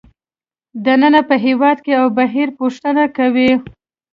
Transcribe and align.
دننه 0.85 1.21
په 1.29 1.35
هېواد 1.45 1.77
کې 1.85 1.93
او 2.01 2.05
بهر 2.17 2.47
پوښتنه 2.59 3.03
کوي 3.17 3.51